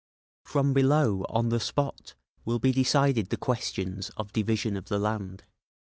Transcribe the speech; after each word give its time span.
From 0.43 0.73
below, 0.73 1.27
on 1.29 1.49
the 1.49 1.59
spot, 1.59 2.15
will 2.43 2.57
be 2.57 2.71
decided 2.71 3.29
the 3.29 3.37
questions 3.37 4.09
of 4.17 4.33
division 4.33 4.75
of 4.75 4.85
the 4.85 4.97
land. 4.97 5.43